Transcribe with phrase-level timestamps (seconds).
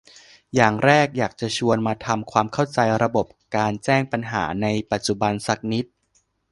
[0.55, 3.25] อย่างแรกอยากจะชวนมาทำความเข้าใจระบบ
[3.57, 5.85] การแจ้งปัญหาในปัจจุบันสักนิด